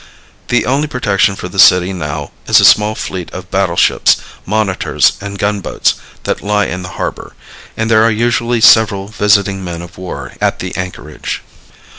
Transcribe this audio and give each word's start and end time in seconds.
The 0.47 0.65
only 0.65 0.87
protection 0.87 1.35
for 1.35 1.47
the 1.47 1.59
city 1.59 1.93
now 1.93 2.31
is 2.47 2.59
a 2.59 2.65
small 2.65 2.95
fleet 2.95 3.29
of 3.29 3.51
battle 3.51 3.75
ships, 3.75 4.17
monitors 4.47 5.13
and 5.21 5.37
gunboats 5.37 5.93
that 6.23 6.41
lie 6.41 6.65
in 6.65 6.81
the 6.81 6.89
harbor, 6.97 7.35
and 7.77 7.91
there 7.91 8.01
are 8.01 8.09
usually 8.09 8.61
several 8.61 9.09
visiting 9.09 9.63
men 9.63 9.83
of 9.83 9.99
war 9.99 10.33
at 10.41 10.57
the 10.57 10.75
anchorage. 10.75 11.43